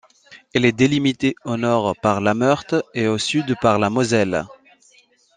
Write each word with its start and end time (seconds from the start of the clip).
Elle 0.55 0.65
est 0.65 0.71
délimitée 0.71 1.35
au 1.45 1.57
nord 1.57 1.95
par 1.95 2.21
la 2.21 2.33
Meurthe 2.33 2.73
et 2.95 3.07
au 3.07 3.19
sud 3.19 3.53
par 3.61 3.77
la 3.77 3.91
Moselle. 3.91 4.47